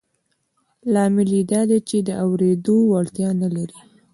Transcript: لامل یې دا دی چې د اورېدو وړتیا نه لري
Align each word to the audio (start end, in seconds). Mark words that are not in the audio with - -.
لامل 0.93 1.29
یې 1.35 1.41
دا 1.51 1.61
دی 1.69 1.79
چې 1.89 1.97
د 2.07 2.09
اورېدو 2.25 2.75
وړتیا 2.91 3.29
نه 3.41 3.49
لري 3.55 3.79